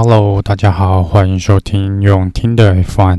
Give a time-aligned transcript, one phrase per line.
[0.00, 3.18] Hello，大家好，欢迎收听用听的 F1。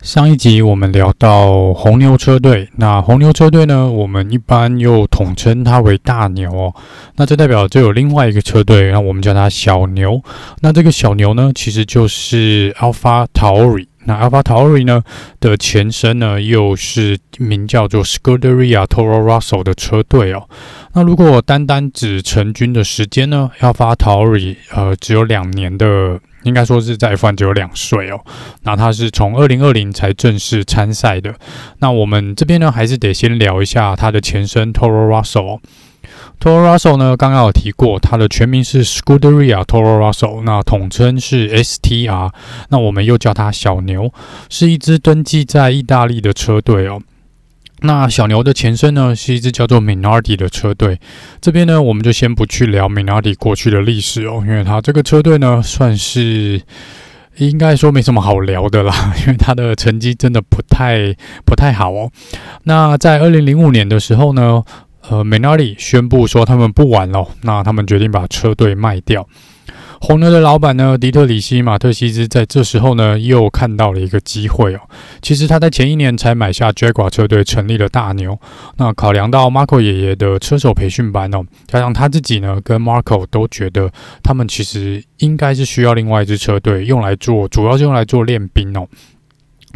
[0.00, 6.74] 上一集我们聊到红牛车队，那红牛车队呢，我们一般又统称它为大牛哦。
[7.16, 10.18] 那这代表就有另外一个车队，那我们叫它小牛。
[10.62, 13.87] 那这个小牛呢，其实就是 Alpha Tauri。
[14.04, 15.02] 那 Alpha Tauri 呢
[15.40, 20.48] 的前身呢，又是名叫做 Scuderia Toro Rosso 的车队哦。
[20.94, 26.20] 那如果单单指成军的时间呢，Alpha Tauri 呃只有两年的。
[26.44, 28.20] 应该说是在 F1 只有两岁哦，
[28.62, 31.34] 那他是从二零二零才正式参赛的。
[31.80, 35.58] 那我们这边呢，还是得先聊一下他的前身 Toro Rosso。
[36.40, 42.30] Toro Rosso 呢，刚刚有提过，它的全名是 Scuderia Toro Rosso，那统称是 STR，
[42.68, 44.12] 那我们又叫它小牛，
[44.48, 47.00] 是一支登记在意大利的车队哦。
[47.80, 51.00] 那小牛的前身呢，是一支叫做 Minardi 的车队。
[51.40, 56.60] 这边呢，我们就先不去聊 Minardi 过去的历史哦，因为它这个车队呢，算是
[57.36, 61.14] 应该说没什么好聊的啦， 因为它的成绩真的不太
[61.44, 62.10] 不太好哦。
[62.64, 64.64] 那在二零零五年的时候呢，
[65.10, 69.26] 呃，Minardi 宣布说他们不玩了，那他们决定把车队卖掉。
[70.00, 74.80] 红牛的老板呢，迪特里希·马特西兹在这时候呢，又看到了一个机会哦。
[75.20, 78.38] 其实他在前一年才买下 Jaguar 车队，成立了大牛。
[78.76, 83.90] 那考量到 Marco 爷爷的车手培训班哦，加上他自己呢，跟 Marco 都觉得
[84.22, 88.86] 他们其实应该是需要另外一支车队用来做，主要是用来做练兵哦。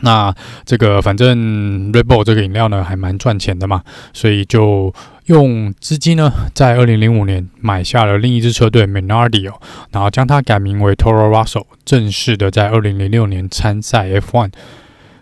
[0.02, 0.32] 那
[0.64, 4.94] 这个反正 r e b o l 这个饮料呢，还蛮赚钱的嘛，所以就。
[5.26, 14.50] 用资金呢，在二零零五年买下了另一支车队 Minardi 哦，然后将它改名为 Toro Rosso，正式的在二零零六年参赛 F1。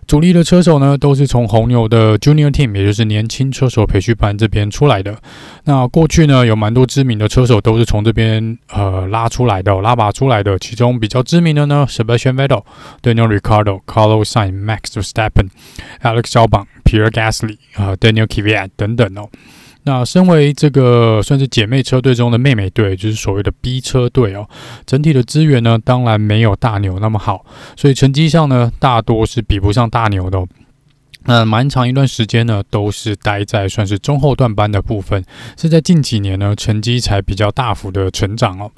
[0.06, 5.16] 主力的车手呢，都是从红牛的 Junior Team，也就是年轻车手培训班这边出来的。
[5.66, 10.58] 那过去呢，有蛮多知名的车手都是从这边呃拉出来的，拉拔出来的。
[10.58, 12.64] 其中比较知名的呢，Sebastian Vettel、
[13.00, 15.50] Daniel r i c a r d o、Carlos Sainz、Max Verstappen、
[16.02, 19.28] Alex Albon、Pierre Gasly 啊、呃、Daniel k v i a t 等等哦。
[19.84, 24.48] 那身为这个算是姐妹车队中的妹妹队，就是所谓的 B 车队哦，
[24.84, 27.44] 整体的资源呢，当然没有大牛那么好，
[27.76, 30.44] 所以成绩上呢，大多是比不上大牛的。
[31.24, 35.22] 那蛮长一段时间呢，都是待在算是中后段班的部分，
[35.58, 38.70] 是在近几年呢，成绩才比较大幅的成长哦。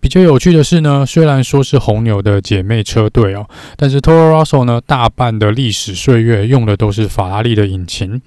[0.00, 8.20] 比较有趣的是呢，虽然说是红牛的姐妹车队哦，但是 Toro Rosso 呢，大半的历史岁月用的都是法拉利的引擎。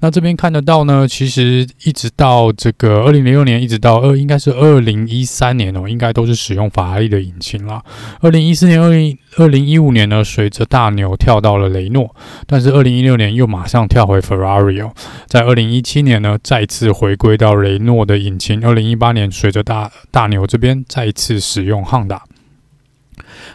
[0.00, 7.82] 那这边看得到呢，其实一直到这个二零零六年，一直到二应该是二零一三年哦，应该都是使用法拉利的引擎啦。
[8.20, 12.14] 二零一四年、二零二零一五年呢，随着大牛跳到了雷诺，
[12.46, 14.92] 但是二零一六年又马上跳回 Ferrari 哦，
[15.26, 18.64] 在二零一七年呢，再次回归到雷诺的引擎。
[18.64, 21.12] 二零一八年随着大大牛这边再。
[21.16, 22.22] 次使用汉达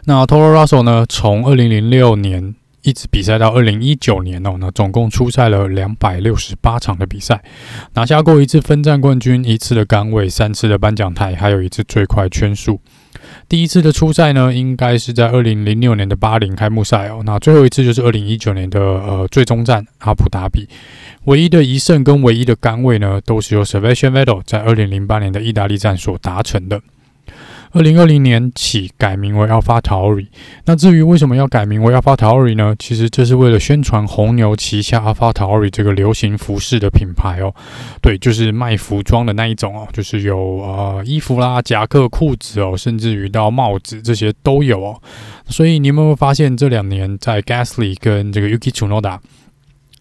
[0.05, 1.05] 那 Toro Rosso 呢？
[1.07, 7.43] 从二零零六年一直比赛到二零一九年哦，那总共出赛了两百六十八场的比赛，
[7.93, 12.79] 拿下过一次分站冠军，一次的杆位，三次的颁奖台，还有一次最快圈速。
[13.47, 17.21] 第一次的出赛呢，应该是在二零零六年的巴林开幕赛哦。
[17.23, 20.67] 那最后一次就是二零一九年的呃最终站阿布达比，
[21.25, 26.81] 唯一的一胜跟唯一的杆位呢，都是由 Sebastian Vettel 在二零零八年的意大利站所达成的。
[27.73, 30.27] 二零二零年起改名为 Alpha Tauri。
[30.65, 32.75] 那至于为什么要改名为 Alpha Tauri 呢？
[32.77, 37.53] 其实这是为了宣传红牛旗下 Alpha Tauri 这个流行服饰的品牌哦。
[38.01, 45.01] 对，就是卖服装的那一种哦，就是有呃衣服啦、夹克、裤子哦，甚至于到帽子这些都有哦。
[45.47, 49.19] 所以你有没有发现这两年在 Gasly 跟这个 Yuki Tsunoda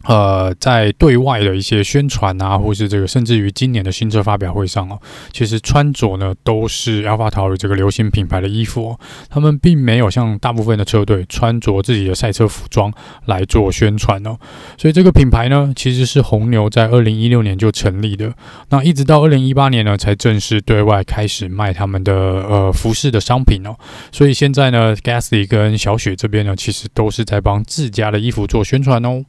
[0.04, 4.98] 呃，在对外的一些宣传啊，或是这个，甚至于今年的新车发表会上哦，
[5.30, 12.90] 其实穿着呢都是 Alpha t o r 这个流行品牌的衣服哦，他们并没有像大部分的车队穿着自己的赛车服装
[13.26, 14.38] 来做宣传哦，
[14.78, 18.32] 所以这个品牌呢，其实是红牛在二零一六年就成立的，
[18.70, 23.76] 那一直到二零一八年呢，才正式对外开始卖他们的呃服饰的商品哦，
[24.10, 29.22] 所以现在呢，Gasly 跟小雪这边呢，其实都是在帮自家的衣服做宣传哦。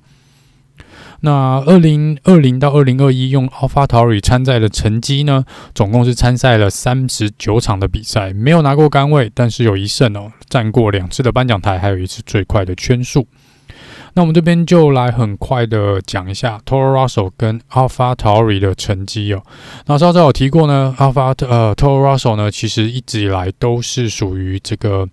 [1.24, 5.46] 那二零二零到二零二一用 AlphaTauri 参赛的成绩呢，
[5.76, 13.28] 总共是参赛了三十九场的比赛，没有拿过杆位，但是有一胜哦，站过两次的颁奖台，还有一次最快的圈速。
[14.14, 19.44] 那我们这边就来很快的讲一下 Toro Rosso 跟 AlphaTauri 的成绩哦。
[19.86, 25.08] 那稍早有提过呢，Alpha 呃 Toro Rosso 呢，其实一直以来都是属于这个。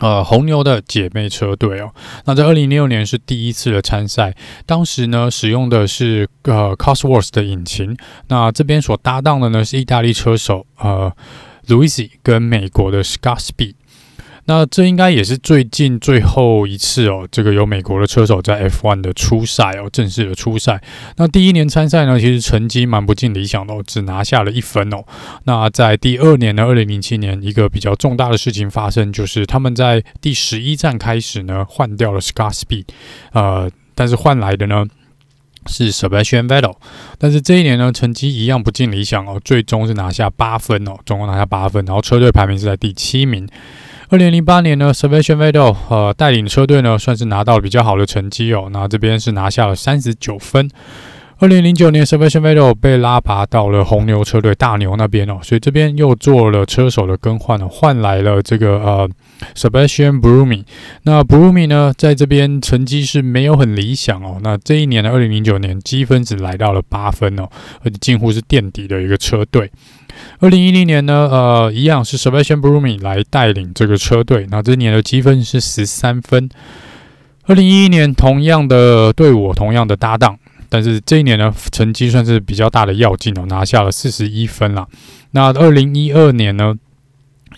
[0.00, 1.92] 呃，红牛的姐妹车队哦，
[2.24, 4.34] 那在二零零六年是第一次的参赛，
[4.64, 7.96] 当时呢使用的是呃 Cosworth 的引擎，
[8.28, 11.12] 那这边所搭档的呢是意大利车手呃
[11.66, 13.74] Luisi 跟美国的 Scott Speed。
[14.48, 20.82] 那这应该也是最近最后一次哦，这个有美国的车手在 F1 的初赛哦，正式的初赛。
[21.18, 25.04] 那第一年参赛呢，其实成绩蛮不尽理想的哦，只拿下了一分哦。
[25.44, 32.86] 那在第二年呢，二零零七年，一个比较重大的事情发生，就是他们在第十一站开始呢，换掉了 Scott Speed，
[33.32, 34.86] 呃，但是换来的呢，
[35.66, 36.76] 是 Sebastian Vettel，
[37.18, 43.46] 但是这一年呢，成绩一样不尽理想哦，最终是拿下八分哦，总共拿下八分，然后车队排名是在第七名。
[44.10, 50.70] 二零零八年呢，Sebastian Vettel 呃带领车队呢，算是拿到了比较好的成绩哦，那这边是拿下了三十九分。
[51.40, 59.08] 二零零九年，Sebastian Vettel 被拉拔到了红牛车队大牛那边哦，所以这边又做了车手的更换哦，换来了这个呃
[59.54, 60.64] Sebastian b r u m i。
[61.02, 64.38] 那 b r u m i 呢，在这边成绩是没有很理想哦。
[64.42, 67.46] 那这一年呢，二零零九年积分只来到了八分哦，
[67.84, 69.70] 而且近乎是垫底的一个车队。
[70.40, 76.48] 二零一零年呢，呃，一样是 Sebastian Buemi 来带领这个车队，那这年的积分是十三分。
[77.44, 80.38] 二零一一年，同样的队伍，同样的搭档。
[80.68, 84.86] 但是这一年呢，成绩算是比较大的跃进哦，拿下了四十一分啦。
[85.30, 86.74] 那二零一二年呢，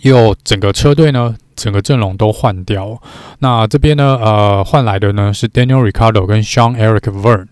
[0.03, 3.03] 又整个车队呢，整个阵容都换掉。
[3.41, 7.47] 那这边呢，呃，换来的呢是 Daniel Ricardo 跟 Sean Eric Verne。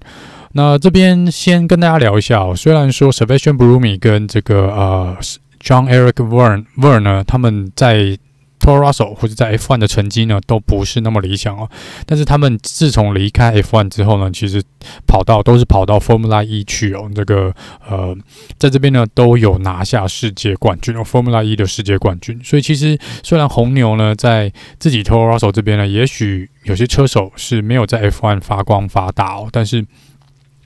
[0.53, 3.97] 那这边先跟大家聊一下哦，虽然说 s e b a s t i a n b r u m i
[3.99, 5.17] 跟这个呃
[5.63, 8.19] John Eric Verne Verne 呢，他们在
[8.61, 11.71] Toro Rosso 或者在 F1 的成绩呢，都不是那么理想哦。
[12.05, 14.63] 但是他们自从离开 F1 之后呢，其实
[15.07, 17.09] 跑道都是跑到 Formula E 去哦。
[17.15, 17.55] 这个
[17.89, 18.15] 呃，
[18.59, 22.39] 在这边呢都有拿下世界冠军哦，Formula E 的世界冠军。
[22.43, 29.87] 所以其实虽然红牛呢在自己 Toro Rosso 这边呢，也许有些车手是没有在 F1 发光发大哦，但是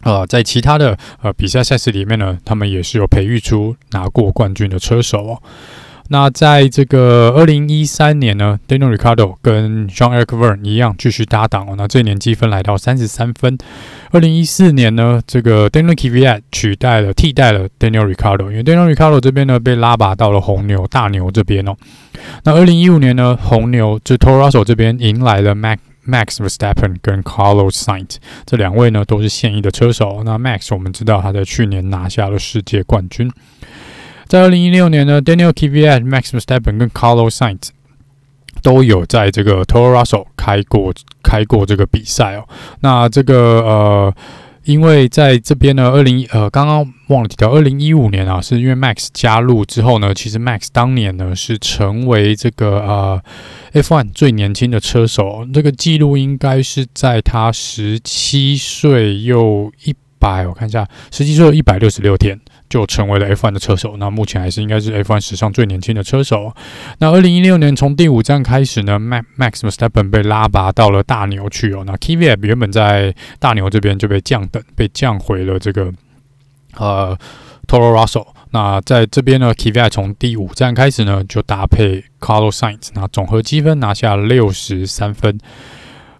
[0.02, 5.42] 呃，在其他的呃比赛赛事里面呢，他们也是有培育出拿过冠军的车手哦。
[6.08, 11.74] 那在这个二零一三年呢，Daniel Ricardo 跟 John Eric Verne 一样继续搭档哦。
[11.78, 13.56] 那这一年积分来到三十三分。
[14.10, 21.74] 二零一四年呢，这个 Daniel Kvyat 取代了替代了 Daniel Ricardo，因为 Daniel Ricardo 这边呢被拉拔到了红牛大牛这边哦。
[22.44, 30.22] 那二零一五年呢，红牛就 Toro Rosso 这边迎来了 Max Max Verstappen 跟 Carlos Sainz 这两位呢都是现役的车手。
[30.24, 33.30] 那 Max 我们知道他在去年拿下了世界冠军。
[34.26, 37.68] 在二零一六年呢，Daniel Kvyat、Max Verstappen 跟 Carlos Sainz
[38.62, 42.48] 都有在这个 Toro Rosso 开过开过这个比赛哦。
[42.80, 44.14] 那这个呃，
[44.64, 53.22] 因为在这边呢，二零呃刚刚忘了提到，二零一五年啊，是因为 Max 加入之后呢，其实 Max 当年呢是成为这个呃
[53.72, 62.38] F1 最年轻的车手，这个记录应该是在他十七岁又一百，我看一下，十七岁又一百六十六天。
[62.72, 66.50] 就成为了 F1 的车手，那目前还是应该是 F1 史上最年轻的车手。
[67.00, 71.84] 那二零一六年从第五站开始呢，Max Verstappen 被拉拔到了大牛去哦。
[71.86, 75.92] 那 k v f 原本在大牛这边就被降等，被降回了这个
[76.78, 77.14] 呃
[77.68, 78.26] Toro Rosso。
[78.52, 85.38] 那在这边呢，Kvyat 从第五站开始呢就搭配 Carlos Sainz，那总和积分拿下六十三分。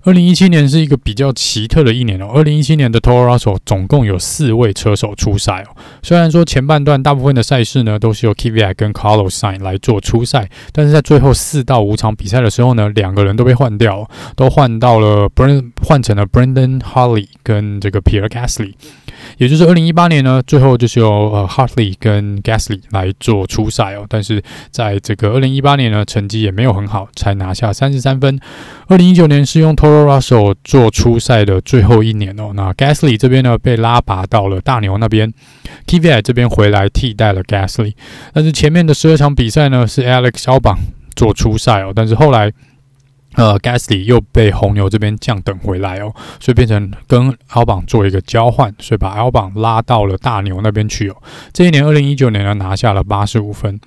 [0.05, 2.29] 二零一七年是一个比较奇特的一年哦。
[2.35, 5.77] 二零一七年的 Torraso 总共有四位车手出赛哦。
[6.03, 18.75] 虽然说前半段大部分的赛事呢都是由 k v i 跟 Carlos Sain 来做出赛，但是在最后四到五场比赛的时候呢，两个人都被换掉，都换到了 Brend 换成了 Brendan Harley 跟这个 Pierre Gasly。
[19.39, 28.39] 也就是二零一八年呢，最后就是由呃 Hartley 跟 Gasly 来做初赛哦，但是在这个二零一八年呢，成绩也没有很好，才拿下三十三分。
[28.89, 35.33] 二零一九年是用 Toro Rosso 做初赛的最后一年哦，那 Gasly 这边呢被拉拔到了大牛那边
[35.87, 37.95] ，Kvyat 这边回来替代了 Gasly，
[38.33, 40.79] 但是前面的十二场比赛呢是 Alex 肖榜
[41.17, 42.53] 做初赛哦，但是后来。
[43.35, 51.17] 呃，Gasly 又被红牛这边降等回来哦，所以变成跟 Albon 做一个交换，所以把 Albon 拉到了大牛那边去哦。
[51.53, 53.81] 这一年，二零一九年呢，拿下了八十五分。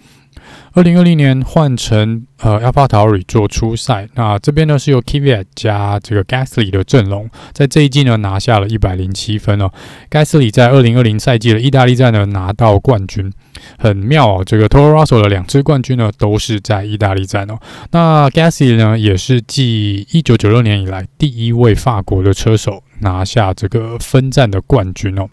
[0.75, 9.71] 二零二零年换成呃 AlphaTauri 做初赛，那这边呢是由 Kvyat 加这个 Gasly 的阵容，在这一季呢拿下了一百零七分哦。
[10.11, 13.31] Gasly 在二零二零赛季的意大利站呢拿到冠军，
[13.77, 14.43] 很妙哦。
[14.45, 17.57] 这个 Toro Rosso 的两支冠军呢都是在意大利站哦。
[17.91, 25.29] 那 Gasly 呢也是继一九九六年以来第一位法国的车手拿下这个分站的冠军哦。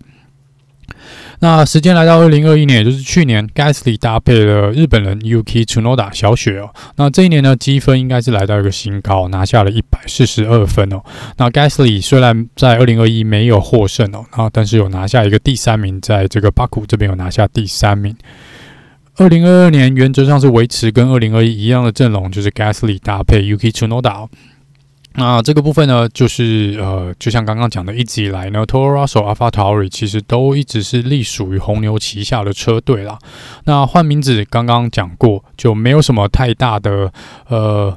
[1.42, 6.70] 那时间来到二零二一年，也就是去年，Gasly 搭配了日本人 Yuki Tsunoda 小雪哦。
[6.94, 11.02] 那这一年呢，积分应该是来到一个新高，拿下了一百四十二分哦。
[11.38, 18.16] 那 Gasly 虽然在二零二一没有获胜哦，啊，但是有拿下一个第三名，在这个巴库这边有拿下第三名。
[19.16, 24.28] 二零二二年原则上是维持跟二零二一一样的阵容，就是 Gasly 搭配 Yuki Tsunoda。
[25.14, 33.18] 那这个部分呢，就是呃，就像刚刚讲的，一直以来呢，Toro Rosso、AlphaTauri 其实都一直是隶属于红牛旗下的车队啦。
[33.64, 37.12] 那换名字刚刚讲过，就没有什么太大的
[37.48, 37.96] 呃，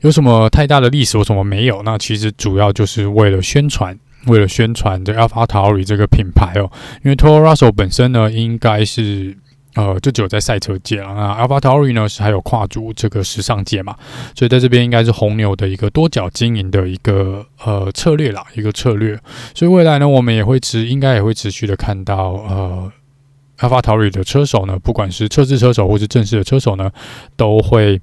[0.00, 1.82] 有什么太大的历史，为什么没有？
[1.82, 6.70] 那其实主要就是为了宣传，为了宣传这 AlphaTauri 这个品牌哦，
[7.04, 9.36] 因为 Toro Rosso 本身呢，应该是。
[9.74, 11.14] 呃，就只有在赛车界了。
[11.14, 13.96] 那 AlphaTauri 呢，是还有跨足这个时尚界嘛，
[14.34, 19.18] 所以在这边应该是红牛的一个多角经营的一个呃策略啦，一个策略。
[19.54, 22.92] 所以未来呢，我们也会持，应该也会持续的看到呃
[23.58, 26.90] AlphaTauri 的车手呢，不管是测试车手或是正式的车手呢，
[27.36, 28.00] 都会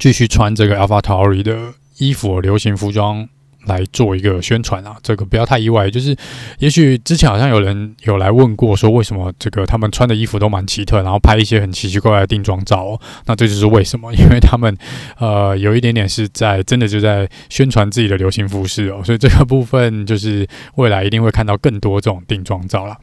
[0.00, 3.28] 继续穿这个 AlphaTauri 的衣服，流行服装。
[3.66, 5.90] 来做一个宣传啊，这个不要太意外。
[5.90, 6.16] 就是，
[6.58, 13.00] 也许之前好像有人有来问过，说为什么这个他们穿的衣服都蛮奇特，然后拍一些很奇奇怪怪的定妆照。
[13.26, 14.76] 那这就是为什么， 因为他们
[15.18, 22.96] 呃有一点点是在真的就在宣传自己的流行服饰哦，所以这个部分就是未来一定会看到更多这种定妆照了。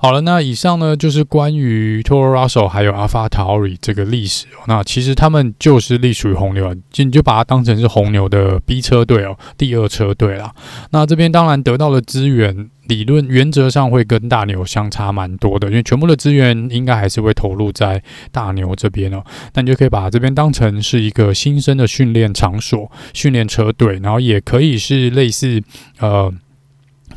[0.00, 4.62] 好了，那以上呢就是关于 Toro Rosso 还有 AlphaTauri 这个历史哦。
[4.68, 10.54] 那其实他们就是隶属于红牛，就你就把它当成是红牛的 B 车队哦，第二车队啦。
[10.92, 18.00] 那这边当然得到的资源，理论原则上会跟大牛相差蛮多的，因为全部的资源应该还是会投入在
[18.30, 19.24] 大牛这边哦。
[19.54, 25.60] 那你就可以把这边当成是一个新生的训练场所、训练车队，然后也可以是类似
[25.98, 26.32] 呃。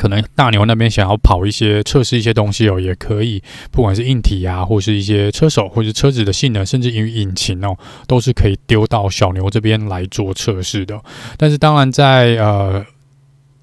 [0.01, 3.39] 可能大牛那边想要跑一些测试一些东西哦，也可以，
[3.71, 7.77] 不管是硬体啊，或是一些车手，或是车子的性能，甚至于引擎哦，
[8.07, 10.99] 都是可以丢到小牛这边来做测试的。
[11.37, 12.83] 但是当然在呃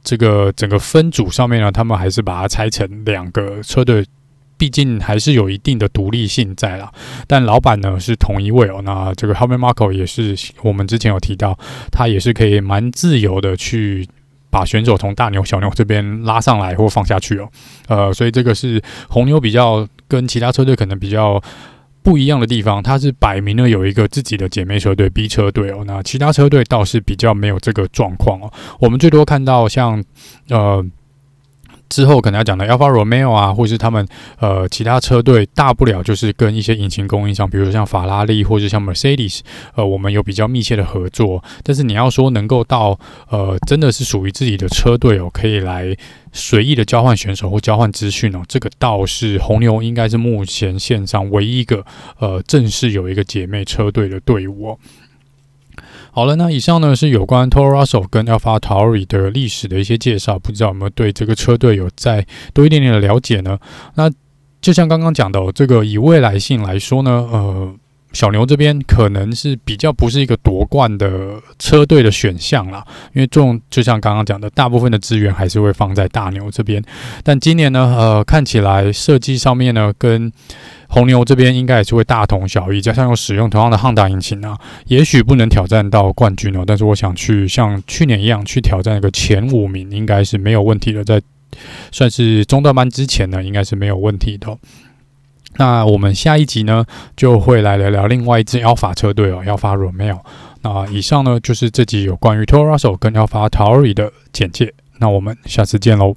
[0.04, 4.06] 这个整个分组上面呢，他们还是把它拆成两个车队，
[4.56, 6.88] 毕竟还是有一定的独立性在啦。
[7.26, 11.58] 但老板呢是同一位哦，那这个 Helmut Marko 也是我们之前有提到，
[11.90, 14.08] 他也是可以蛮自由的去。
[14.50, 17.48] 把选手从大牛、小牛这边拉上来或放下去哦，
[17.88, 21.42] 呃，所以这个是红牛比较跟其他车队可能比较
[22.02, 30.02] 不一样的地方，它是摆明了有一个自己的姐妹车队 B 车队哦，那其他车队倒是比较没有这个状况哦，我们最多看到像
[30.48, 30.84] 呃。
[31.88, 34.06] 之后可能要讲的 Alfa Romeo 啊，或是他们
[34.38, 39.40] 呃其他车队，大不了就是跟一些引擎供应商，比如说像法拉利或者像 Mercedes，
[39.74, 41.42] 呃，我们有比较密切的合作。
[41.62, 42.98] 但是你要说能够到
[43.30, 45.96] 呃真的是属于自己的车队哦，可以来
[46.32, 51.84] 随意的交换选手或交换资讯哦，这个倒是红牛应该是目前线上唯一一个
[52.18, 54.78] 呃正式有一个姐妹车队的队伍哦。
[56.10, 63.58] 好了，那以上呢是有关 Toro Rosso 跟 AlphaTauri 的历史的一些介绍，不知道有没有对这个车队有再多一点点的了解呢？
[63.94, 64.10] 那
[64.60, 67.74] 就像刚刚讲的，这个以未来性来说呢，呃，
[68.12, 72.84] 小牛这边可能是比较不是一个夺冠的车队的选项啦，
[73.14, 76.82] 因为这种就像刚刚讲的，大部分的资源还是会放在大牛这边。
[77.22, 80.32] 但今年呢，呃，看起来设计上面呢跟
[80.88, 91.04] 红牛这边应该也是会大同小异，加上又使用同样的汉达引擎啊，也许不能挑战到冠军哦，但是我想去像去年一样去挑战一个前五名，应该是没有问题的。
[91.04, 91.20] 在
[91.92, 94.56] 算是中段班之前呢，应该是没有问题的。
[95.56, 96.84] 那我们下一集呢，
[97.16, 100.20] 就会来聊聊另外一支 Alpha 车队哦，Alfa Romeo。
[100.62, 104.72] 那以上呢就是这集有关于 Toro Rosso 跟 AlphaTauri 的简介。
[104.98, 106.14] 那我们下次见喽，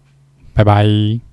[0.53, 1.30] 拜拜。